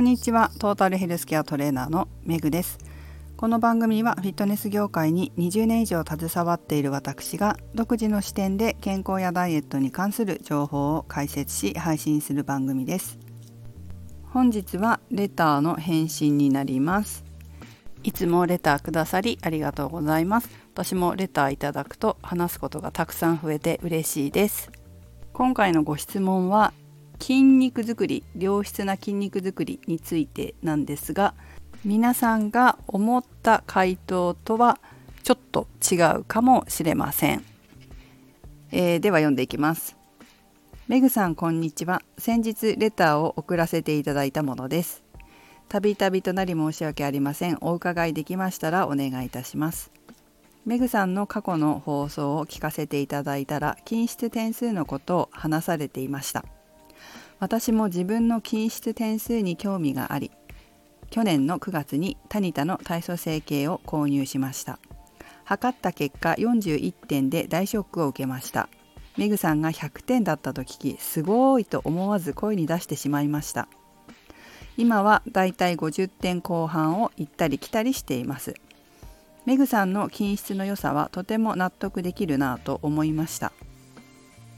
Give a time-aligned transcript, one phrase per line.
[0.00, 0.50] こんにちは。
[0.58, 2.78] トータルヘルスケアトレーナーのメグです。
[3.36, 13.18] この番組はフィットネス業界に20年以上携わっている私が独自の視点で健康やダイエットに関する情報を解説し配信する番組です。
[14.30, 17.22] 本日はレターの返信になります。
[18.02, 20.48] いつもレターくださりありがとうございます。
[20.72, 24.70] 私もレターいただくと話すことがたくさん増えて嬉しいです。
[25.34, 26.72] 今回のご質問は
[27.20, 31.34] 筋肉づくり良質な筋肉づくりについてなんですが
[31.84, 34.78] 皆さんが思った回答とは
[35.22, 37.44] ちょっと違うかもしれません、
[38.72, 39.96] えー、では読んでいきます。
[40.88, 42.02] メグさんこんにちは。
[42.18, 45.04] 先日レターを送らせていただいたものです。
[45.68, 47.58] たびたびとなり申し訳ありません。
[47.60, 49.92] お伺いできましたらお願いいたします。
[50.66, 56.44] メグさんの過去の放送を聞かせていただいたら均質点数のことを話されていました。
[57.40, 60.30] 私も自分の均質点数に興味があり
[61.10, 64.78] 去年の9月にタニタの体組成計を購入しました。
[65.44, 68.68] 測った結果41点で大ショックを受けました。
[69.16, 73.66] メグさんが100点だったと聞きすごいと思わず声に出してしまいました。
[74.76, 78.54] 今はだいたい50点後半を行ったり来たりしています。
[79.46, 83.52] メグさんの均質の良さはとても納得できるなと思いました。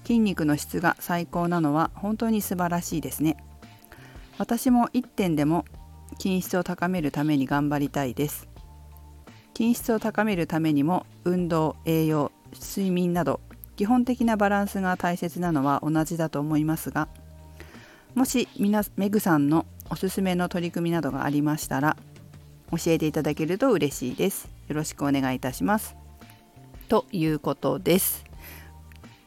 [0.04, 3.36] 筋肉の質が最高なのは本当に素晴らしいですね。
[4.38, 5.64] 私も1点でも
[6.18, 8.48] 筋質を高めるために頑張りたいです。
[9.56, 13.40] 筋質を高めるためにも運動栄養睡眠など
[13.76, 17.08] 基本的なバランスが大切なのは同じだと思いますが
[18.14, 21.96] もしみなメグさんのおすすめの取り組みなどがありましたら
[22.70, 24.48] 教えていただけると嬉しいです。
[24.68, 25.94] よろしくお願いいたします。
[26.88, 28.31] ということです。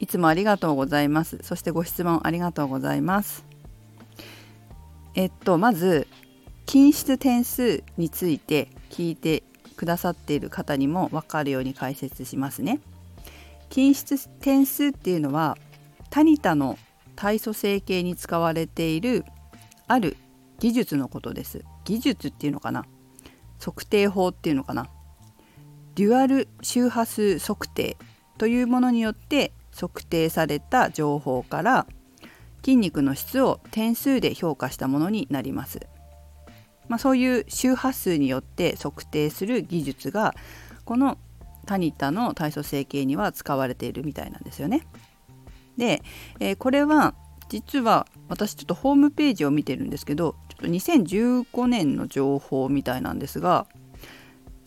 [0.05, 1.39] いつもありがとうございます。
[1.41, 3.43] そしてご質問ありがとうございます。
[5.15, 6.07] えっと、まず、
[6.67, 9.41] 均質点数について聞いて
[9.75, 12.81] くださっている方にも分かるように解説しますね。
[13.71, 15.57] 均質点数っていうのは、
[16.11, 16.77] タニタの
[17.15, 19.25] 体組成計に使われている
[19.87, 20.17] ある
[20.59, 21.65] 技術のことです。
[21.83, 22.85] 技術っていうのかな？
[23.59, 24.87] 測定法っていうのかな？
[25.95, 27.97] デュアル周波数測定
[28.37, 31.85] というものによって測定された情報から
[32.63, 35.79] 筋肉の質を点数で評価したものになります。
[36.87, 40.35] まあ、そういう周波数によって測定する技術が
[40.83, 41.17] この
[41.65, 44.87] タニタの体組成計には使われているみたいなんですよね。
[45.77, 46.01] で、
[46.39, 47.15] えー、これは
[47.49, 53.67] 実は私ちょっとホームページを見てるんですけどちょっと2015年の情報みたいなんですが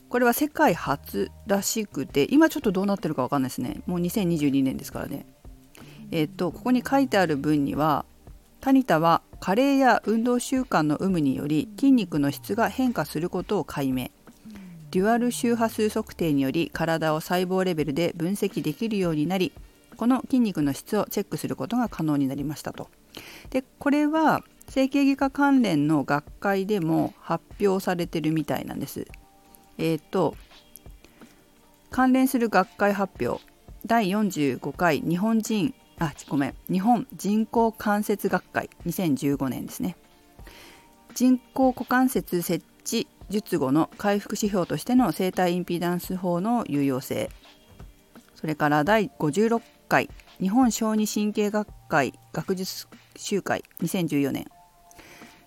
[0.09, 5.27] これは世界初らしくて今ちょっとどうなってるか分かんないですねもう2022年ですからね
[6.11, 8.07] えっ、とここに書いてある文には
[8.61, 14.09] タニタは加齢や運動習慣の有無により筋肉の質が変化することを解明
[14.91, 19.53] デュアル周波数測定により体を細胞レベルで分析できるようになり
[19.99, 22.89] この筋肉の質をチェックすることが可能になりましたと。
[23.51, 29.07] でこれは整形外科関連の学会でも発表されてるみたいなんです。
[29.79, 30.37] えっ、ー、と
[31.91, 33.43] 関連する学会発表
[33.87, 39.97] 第45回日本人あごめん日本人工関節学会2015年ですね。
[41.15, 47.31] 人工股関節設置術後の回復指標としての生体インピダンス法の有用性。
[48.37, 50.09] それから第56回
[50.41, 54.47] 日本小児神経学会学術集会2014年。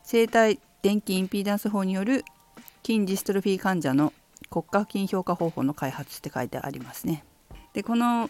[0.04, 2.26] 生体電気インピーダンス法による
[2.86, 4.12] 筋ジストロフィー患者の
[4.52, 7.24] 国家付近評価方法の開発って書いてありますね。
[7.74, 8.30] でこの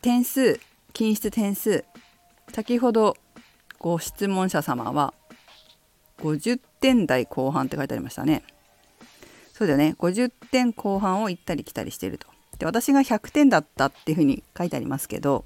[0.00, 0.60] 点数
[0.92, 1.84] 均質点数
[2.52, 3.16] 先ほど
[3.80, 5.12] ご質問者様は
[6.20, 8.44] 50点台後半って書いてありましたね。
[9.52, 12.28] そうだよね50点後半を行ったり来たりしてると。
[12.58, 15.44] で私が100点だったっていうふうに書いてありますけど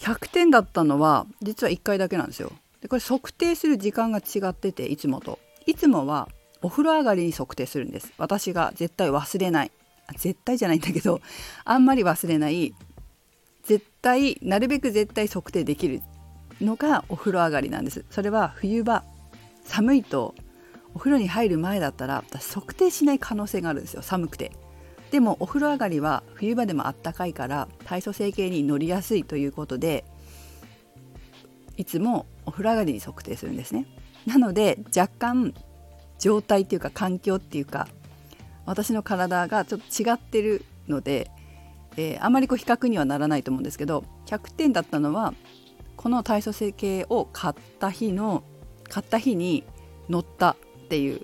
[0.00, 2.52] 100点だったのは実は1回だけなんですよ。
[2.82, 5.38] でこれ測定する時間が違ってていつもと。
[5.64, 6.28] いつもは
[6.62, 8.12] お風呂上がりに測定するんです。
[8.18, 9.72] 私が絶対忘れない。
[10.16, 11.20] 絶対じゃないんだけど
[11.64, 12.74] あんまり忘れない。
[13.64, 16.02] 絶対なるべく絶対測定できる
[16.60, 18.04] のがお風呂上がりなんです。
[18.10, 19.04] それは冬場
[19.64, 20.34] 寒いと
[20.94, 24.02] お風呂に入る前だったら私測定しない可能性があるんですよ。
[24.02, 24.52] 寒くて。
[25.10, 30.06] でもお風呂上がりは冬場でもあったかいから体組成計に乗りやすいということで
[31.76, 33.86] いつもお風呂上がりに測定するんですね。
[34.26, 35.54] なので若干
[36.22, 37.88] 状態っていうか環境っていうか
[38.64, 41.32] 私の体がちょっと違ってるので、
[41.96, 45.34] えー、あまりこう比較にはならないと思うんですけど100点だったのは
[45.96, 48.44] この体組成計を買った日の
[48.88, 49.64] 買った日に
[50.08, 50.56] 乗ったっ
[50.88, 51.22] ていう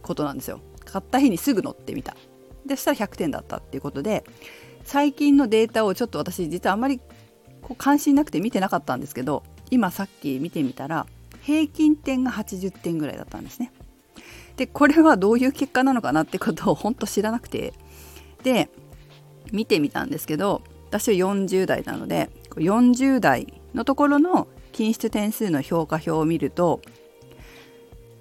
[0.00, 0.60] ことなんですよ。
[0.84, 2.16] 買った日にすぐ乗ってみた。
[2.64, 4.22] でそしたら100点だったっていうことで
[4.84, 7.00] 最近のデータをちょっと私実はあんまり
[7.62, 11.06] こう関心なくて見てなかったんですけど今さっき見てみたら
[11.42, 13.72] 平均点が80点ぐらいだったんですね。
[14.56, 17.72] でこれはどういう結果なのかなってことを本当知らなくて。
[18.42, 18.68] で
[19.52, 26.80] 見てみたんですけど私は40代なので40代のところの均質点数の評価表を見ると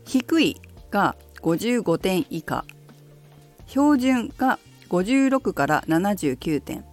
[0.06, 0.62] 低い
[0.92, 2.66] が55点以下
[3.68, 4.60] 標準が
[4.90, 6.86] 56から79点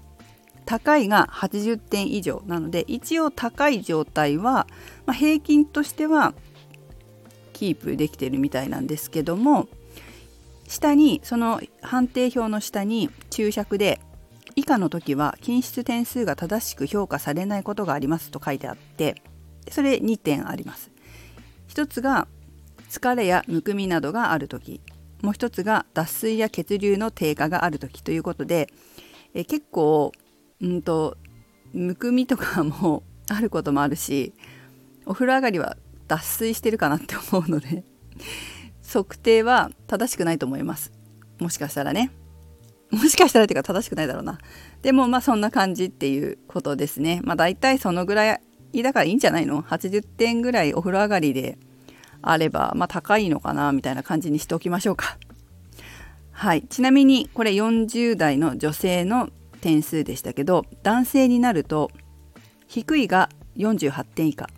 [0.65, 4.67] 高いが80点以上なので一応高い状態は、
[5.07, 6.35] まあ、平均としては
[7.63, 9.69] キープできてるみたいなんですけども
[10.67, 14.01] 下にその判定表の下に注釈で
[14.57, 19.23] 以下の時は均質点数が正しく評価されないことがありますと書いてあって
[19.71, 20.91] それ2点あります。
[21.69, 22.27] 1つが
[22.91, 24.81] 疲れやむくみなどがある時
[25.23, 28.69] もう1つが脱水や血流の低下がある時ということで
[29.35, 30.11] え結構
[30.61, 31.17] うんと
[31.73, 34.35] むくみとかもあることもあるし
[35.07, 35.77] お風呂上がりは
[36.13, 37.85] 脱水してるかなって思うので
[38.87, 40.93] 測定は正しくないと思います。
[41.39, 42.11] もしかしたらね。
[42.91, 44.39] もしかしたらっていうか正しくないだろうな。
[44.83, 47.23] でもまあそんな感じっていうことですね。
[47.25, 48.41] まあ大体そのぐらい
[48.83, 51.57] だからいいんじゃないの？80点ぐらいお風呂上がりで
[52.21, 55.17] あればまあ高いのかなみたいな感じにしておきましょうか。
[56.33, 56.63] はい。
[56.65, 59.31] ちなみにこれ40代の女性の
[59.63, 61.91] 点数でしたけど男性になると
[62.69, 64.51] 低いが48点以下。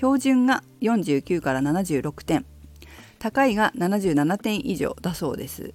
[0.00, 2.46] 標準が49から76点
[3.18, 5.74] 高いが77点以上だそうです。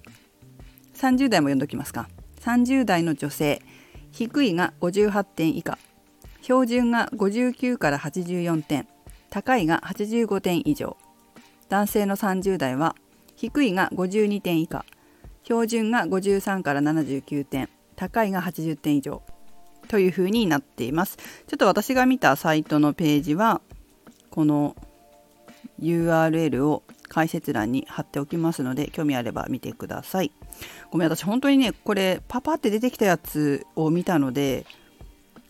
[0.96, 2.08] 30代も読んどきますか。
[2.40, 3.62] 30代の女性
[4.10, 5.78] 低いが58点以下
[6.42, 8.88] 標準が59から84点
[9.30, 10.96] 高いが85点以上。
[11.68, 12.96] 男性の30代は
[13.36, 14.84] 低いが52点以下
[15.44, 19.22] 標準が53から79点高いが80点以上。
[19.86, 21.16] というふうになっています。
[21.46, 23.60] ちょっと私が見たサイトのページは
[24.36, 24.76] この
[25.80, 30.30] URL を解説欄に貼っておきますので興味あれば見てください。
[30.90, 34.66] ごめん私本当にねこれパパって出てきたやつを見たので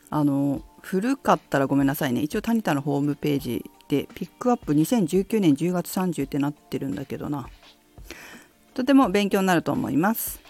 [0.08, 2.20] あの古かったらごめんなさいね。
[2.20, 7.48] 一応タニタのホームページでピックアップ2019年10月30ってなってるんだけどな。
[8.74, 10.40] とても勉強になると思います。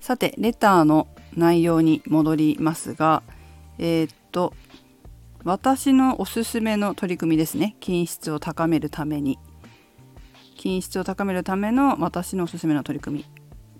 [0.00, 1.06] さてレターの
[1.36, 3.22] 内容に戻りますが
[3.78, 4.52] えー、っと
[5.46, 7.76] 私のおすすめの取り組みですね。
[7.78, 9.38] 品質を高めるために。
[10.56, 13.26] 品質を高めるための私のおすすめの取り組みっ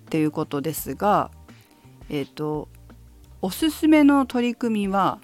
[0.09, 1.33] ていうことですが
[2.09, 2.69] えっ、ー、と
[3.43, 5.19] おすすめの取り組みは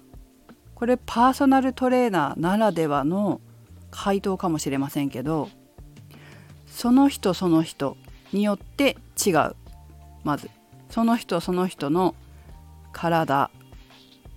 [0.75, 3.39] これパーソナルトレーナーならではの
[3.89, 5.47] 回答かもしれませんけど
[6.67, 7.95] その人その人
[8.33, 9.55] によって違う。
[10.25, 10.49] まず
[10.89, 12.15] その人その人の
[12.91, 13.49] 体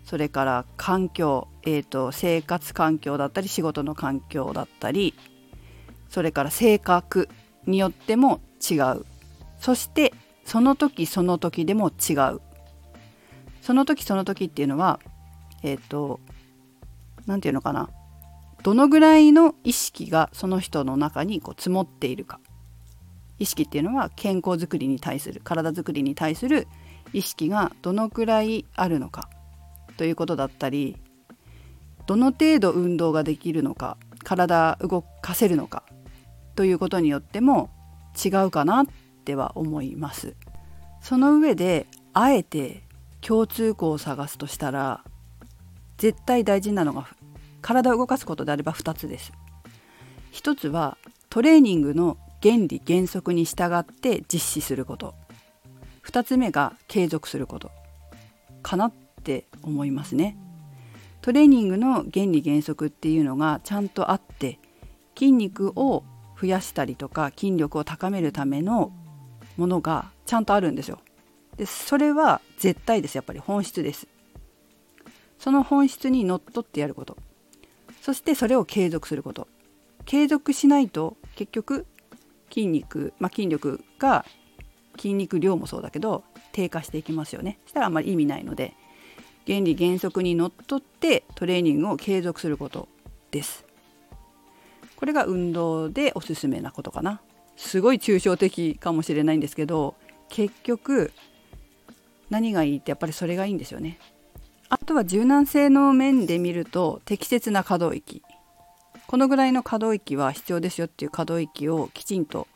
[0.04, 5.14] それから環境、えーと、生活環境だったり仕事の環境だったり
[6.08, 7.28] それから性格
[7.66, 8.40] によっても
[8.70, 9.04] 違う。
[9.58, 10.14] そして
[10.44, 12.40] その時その時でも違う。
[13.60, 15.00] その時その時っていうのは
[15.64, 16.20] えっ、ー、と
[17.26, 17.90] 何て言うのかな。
[18.62, 22.38] どのぐらいの意識がその人の中にこう積もっているか。
[23.40, 26.68] 意識っていうのは健康づくりに対する体づくりに対する
[27.12, 29.28] 意識がどのくらいあるのか
[29.96, 30.96] ということだったり
[32.06, 35.82] どの程度運動ができるのか体動かせるのか
[36.54, 37.70] ということによっても
[38.24, 38.86] 違うかなっ
[39.24, 40.34] ては思います。
[41.00, 42.82] その上であえて
[43.20, 45.04] 共通項を探すとしたら
[45.98, 47.08] 絶対大事なのが
[47.60, 49.32] 体を動かすことであれば2つです。
[50.32, 50.96] 1つは
[51.30, 55.14] トレーニングの原理原則に従って実施すること
[56.04, 57.70] 2つ目が継続すること
[58.62, 58.92] かなっ
[59.24, 60.36] て思いますね。
[61.26, 64.60] トレーニングの原理原則っていうのがちゃんとあって
[65.18, 66.04] 筋肉を
[66.40, 68.92] 増やしたりとか筋力を高めるための
[69.56, 71.00] ものがちゃんとあるんですよ。
[71.56, 73.16] でそれは絶対です。
[73.16, 74.06] やっぱり本質です。
[75.40, 77.16] その本質にのっとってやること。
[78.02, 79.48] そしてそれを継続すること。
[80.04, 81.86] 継続しないと結局
[82.50, 84.24] 筋肉、まあ、筋力が
[84.96, 87.58] 筋肉量もそうだけど低下していきますよね。
[87.66, 88.74] したらあんまり意味ないので。
[89.46, 92.88] 原理原則にのっとってトレーニングを継続すること
[93.30, 93.64] です。
[94.96, 97.20] これが運動でおすすめなことかな。
[97.56, 99.94] すごい抽象的かもしれないんですけど
[100.28, 101.12] 結局
[102.28, 103.98] 何がいいってやっぱりそれがいいんですよね。
[104.68, 108.22] あとは柔軟性の面で見ると適切な可動域。
[109.06, 112.48] このぐらいの可動域は必要ですよっていう可動域をきちんと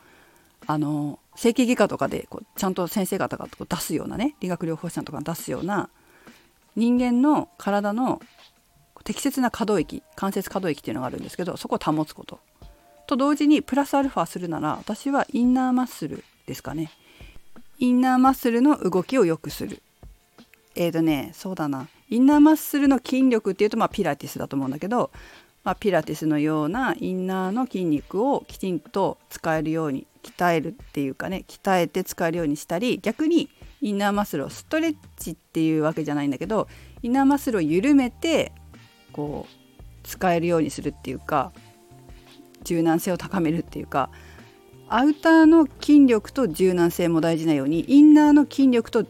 [0.67, 5.89] あの整形外科とかでこうちゃんと先生方がこう出すようなね理学療法士さんとかが出すような
[6.77, 8.21] 人間の体の
[9.05, 12.39] 適切な可動域関節可動域っていうのがあるんですけどそこを保つこと。
[13.07, 16.91] と同時にプラスアルファするなら私はインナーマッスルですかね。
[17.79, 19.83] インナーマッスルの動きを良くする。
[20.77, 21.89] えーとねそうだな。
[22.09, 25.11] インナーマッスルの筋力っていうとまあピラティスだと思うんだけど、
[25.65, 33.49] まあ、ピラティスのようなインナーの筋肉をきちんと使えるように鍛えるっていうかね鍛えて使えるようにしたり逆に
[33.81, 36.69] インナーマッスルをストレッチっていうわけじゃないんだけど
[37.03, 38.53] インナーマッスルを緩めて
[39.13, 41.53] こう使えるようにするっていうか
[42.65, 44.11] 柔軟性を高めるっていうか
[44.89, 49.07] アウターの筋力と柔軟性も大事なようにインナーの筋力と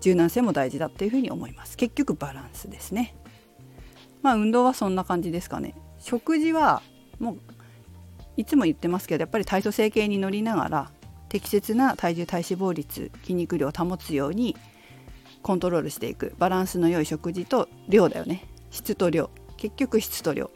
[0.00, 1.76] 柔軟性も大事だっていうふうに思います。
[1.76, 3.14] 結局バランスですね。
[4.22, 5.74] まあ運動はそんな感じですかね。
[5.98, 6.82] 食事は
[7.20, 7.38] もう
[8.36, 10.90] いつも言ってますけどやっぱり体組成計に乗りながら
[11.30, 14.56] 適切な体重体脂肪率筋肉量を保つように
[15.42, 16.34] コントロールしていく。
[16.38, 18.46] バランスの良い食事と量だよね。
[18.70, 19.30] 質と量。
[19.56, 20.50] 結局質と量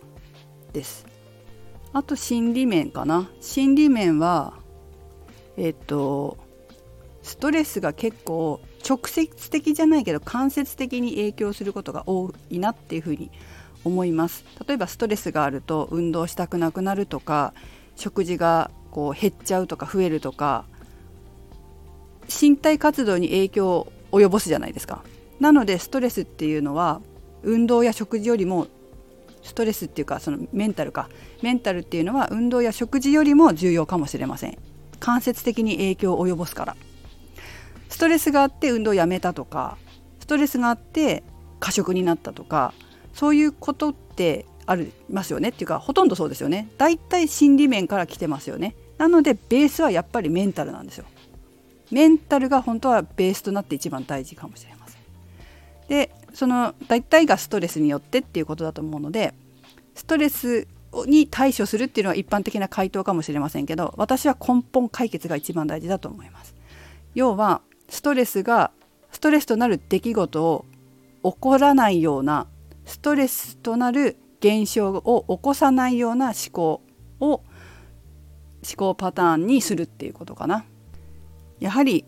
[0.73, 1.07] です。
[1.93, 3.31] あと心理面かな。
[3.40, 4.54] 心理面は
[5.57, 6.37] えっと
[7.23, 13.31] ストレスが結構直接的じゃないけど間接的に影響することが多いなっていうふうに
[13.85, 14.45] 思います。
[14.66, 17.54] 例えばストレスがあると運動したくなくなるとか
[17.95, 20.64] 食事がこう減っちゃうとか増えるとか
[22.28, 25.02] 身体活動に影響を及ぼすじゃないですか。
[25.40, 27.02] なのでストレスっていうのは
[27.42, 28.68] 運動や食事よりも
[29.42, 31.08] ストレスっていうかそのメンタルか。
[31.42, 34.58] メンタルっていうのは運動や食事よりも重要かもしれません。
[35.00, 36.76] 間接的に影響を及ぼすから。
[37.88, 39.76] ストレスがあって運動をやめたとか
[40.20, 41.22] ストレスがあって
[41.60, 42.72] 過食になったとか
[43.12, 45.50] そういうことってありますよね。
[45.50, 46.68] っていうかほとんどそうですよね。
[46.78, 48.76] だいたい心理面から来てますよね。
[48.98, 51.04] なのでベースはやっぱりメンタルなんですよ。
[51.90, 55.00] メンタルが本当はベースとなって一番大事かもしれません。
[55.88, 59.34] でその大体がストレスによってっていうことだと思うので
[59.94, 60.66] ストレス
[61.06, 66.54] に対処するっていうのは一般的な回答かもしれませんけど私は根本解決が一番大事だと思います。
[67.14, 68.70] 要はストレスが
[69.12, 70.64] ストレスとなる出来事を
[71.22, 72.46] 起こらないような
[72.84, 76.82] ストレスとなる現象を起こさないような思考
[77.20, 77.40] を
[78.66, 80.64] 思考パターンにするっていうことかな。
[81.61, 82.04] やはり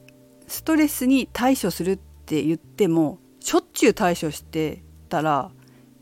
[0.47, 5.51] ストレスに対処するって言ってもしょっちゅう対処してたら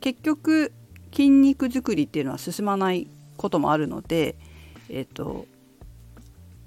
[0.01, 0.73] 結局
[1.13, 4.37] 筋肉作りっていうのは進まないこともあるので、
[4.89, 5.47] えっと、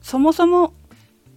[0.02, 0.74] そもそも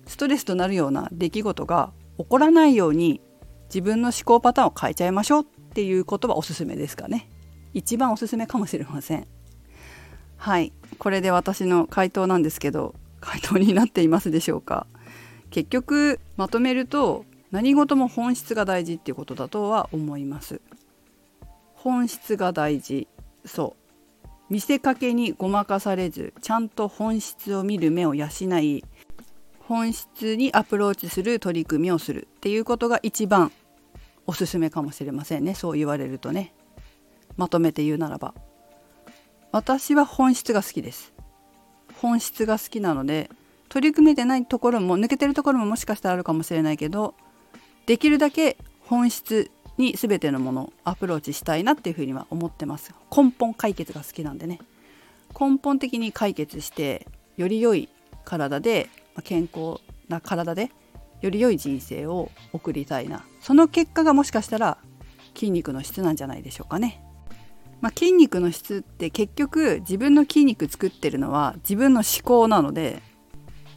[0.06, 3.20] ストレスとなるような出来事が起こらないように
[3.66, 7.28] 自分の思考パターンを変えちゃいましょうっていうことはおすすめですかね。
[7.72, 9.26] 一番おすすめかもしれません。
[10.40, 10.72] はい。
[10.98, 14.86] これで私の回答なんですけど回答になっていますでしょうか？
[15.50, 20.62] 結局まとめると何事も本質が大事っていうことだとは思います。
[21.74, 23.06] 本質が大事。
[23.44, 23.76] そ
[24.24, 24.28] う。
[24.48, 28.26] 見せかけにごまかされずちゃんと本質を見る目を養
[28.60, 28.84] い
[29.60, 33.52] 本質にアプローチする取り組みをするっていうことが一番
[34.26, 35.54] おすすめかもしれませんね。
[35.54, 36.54] そう言われるとね。
[37.36, 38.34] まとめて言うならば。
[39.52, 41.12] 私は本質が好きです。
[42.00, 43.28] 本質が好きなので
[43.68, 47.14] 取り組めてないところも抜けてるところももしかしたらあるかもしれないけど
[47.86, 54.60] できるだけ本質に全てのものをアプローチしたいなっていうふうには思ってます根本解決が好きなんでね。
[55.38, 57.88] 根本的に解決してより良い
[58.24, 58.88] 体で
[59.24, 60.70] 健康な体で
[61.20, 63.24] より良い人生を送りたいな。
[63.40, 64.78] その結果がもしかしたら
[65.34, 67.02] 筋肉の質なんじゃないでしょうかね。
[67.80, 73.02] まあ、筋肉の質って結局自分の筋肉作ってるのは自分の思考なので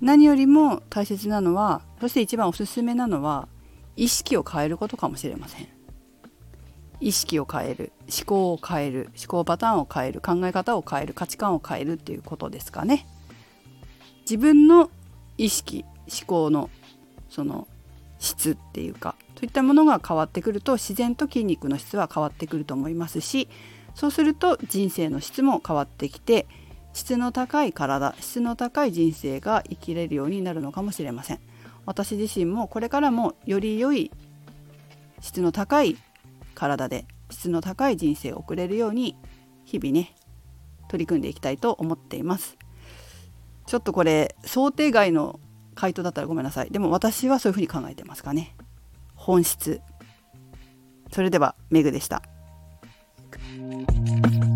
[0.02, 3.48] 何よりも大切なのはそして一番おすすめなのは
[3.96, 5.68] 意識を変えることかもしれません。
[7.00, 13.06] 意識を変える思考を変える思考パターンを変える考え方を変える価値観を変えるっていうことですかね。
[14.22, 14.90] 自分の
[15.38, 16.70] 意識思考の
[17.30, 17.68] その
[18.20, 23.50] 質っていうかといったものが変わってくると自然と筋肉の質は変わってくると思いますし
[23.96, 26.48] そうすると人生の質も変わってきて
[26.94, 31.40] 質の高い体質の高い人生が生きれるようになるのかもしれません。
[31.86, 34.12] 私自身もこれからもより良い
[35.20, 35.98] 質の高い
[36.56, 39.18] 体で質の高い人生を送れるように
[39.66, 40.16] 日々ね
[40.88, 42.58] 取り組んでいきたいと思っています。
[43.66, 45.40] ちょっとこれ想定外の
[45.76, 46.70] 回答だったらごめんなさい。
[46.70, 48.56] でも私はそういうふうに考えてますかね。
[49.16, 49.82] 本質。
[51.12, 52.24] それではメグでした。
[53.56, 54.53] thank you